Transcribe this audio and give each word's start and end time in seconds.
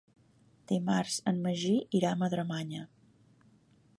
Dimarts 0.71 1.17
en 1.33 1.41
Magí 1.43 1.75
irà 2.01 2.13
a 2.13 2.19
Madremanya. 2.23 2.85